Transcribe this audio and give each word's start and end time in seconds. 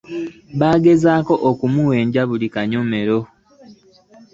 Bagezaako 0.59 1.33
kumuwenja 1.59 2.21
buli 2.29 2.47
kanyomero. 2.53 3.19